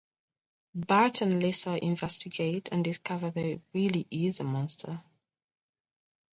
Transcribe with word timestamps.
Bart 0.73 1.21
and 1.21 1.43
Lisa 1.43 1.77
investigate, 1.77 2.69
and 2.71 2.83
discover 2.83 3.29
there 3.29 3.59
really 3.71 4.07
is 4.09 4.39
a 4.39 4.43
monster. 4.43 4.99